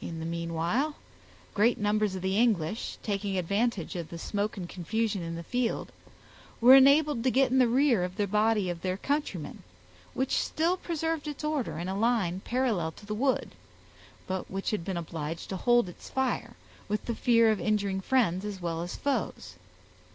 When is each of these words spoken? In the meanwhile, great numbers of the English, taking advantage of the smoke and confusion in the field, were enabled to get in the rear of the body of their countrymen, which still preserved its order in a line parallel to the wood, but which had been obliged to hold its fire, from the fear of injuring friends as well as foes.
In 0.00 0.18
the 0.18 0.24
meanwhile, 0.24 0.96
great 1.52 1.76
numbers 1.76 2.14
of 2.14 2.22
the 2.22 2.38
English, 2.38 2.96
taking 3.02 3.36
advantage 3.36 3.96
of 3.96 4.08
the 4.08 4.16
smoke 4.16 4.56
and 4.56 4.66
confusion 4.66 5.20
in 5.20 5.34
the 5.34 5.42
field, 5.42 5.92
were 6.58 6.74
enabled 6.74 7.22
to 7.22 7.30
get 7.30 7.50
in 7.50 7.58
the 7.58 7.68
rear 7.68 8.02
of 8.02 8.16
the 8.16 8.26
body 8.26 8.70
of 8.70 8.80
their 8.80 8.96
countrymen, 8.96 9.62
which 10.14 10.38
still 10.40 10.78
preserved 10.78 11.28
its 11.28 11.44
order 11.44 11.78
in 11.78 11.90
a 11.90 11.98
line 11.98 12.40
parallel 12.40 12.92
to 12.92 13.04
the 13.04 13.14
wood, 13.14 13.50
but 14.26 14.50
which 14.50 14.70
had 14.70 14.86
been 14.86 14.96
obliged 14.96 15.50
to 15.50 15.58
hold 15.58 15.86
its 15.86 16.08
fire, 16.08 16.56
from 16.88 16.98
the 17.04 17.14
fear 17.14 17.50
of 17.50 17.60
injuring 17.60 18.00
friends 18.00 18.46
as 18.46 18.58
well 18.62 18.80
as 18.80 18.96
foes. 18.96 19.56